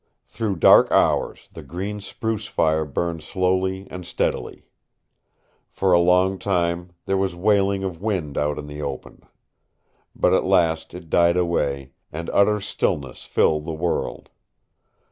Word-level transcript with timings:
Through 0.23 0.55
dark 0.55 0.91
hours 0.91 1.47
the 1.53 1.61
green 1.61 2.01
spruce 2.01 2.47
fire 2.47 2.85
burned 2.85 3.21
slowly 3.21 3.85
and 3.91 4.03
steadily. 4.03 4.65
For 5.69 5.93
a 5.93 5.99
long 5.99 6.39
time 6.39 6.93
there 7.05 7.17
was 7.19 7.35
wailing 7.35 7.83
of 7.83 8.01
wind 8.01 8.35
out 8.35 8.57
in 8.57 8.65
the 8.65 8.81
open. 8.81 9.21
But 10.15 10.33
at 10.33 10.43
last 10.43 10.95
it 10.95 11.11
died 11.11 11.37
away, 11.37 11.91
and 12.11 12.31
utter 12.33 12.59
stillness 12.59 13.25
filled 13.25 13.65
the 13.65 13.73
world. 13.73 14.31